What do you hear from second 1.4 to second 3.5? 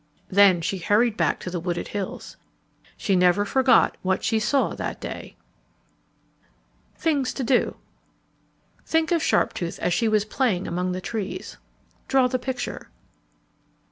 to the wooded hills. She never